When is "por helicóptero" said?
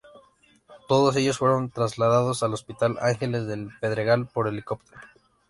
4.25-4.99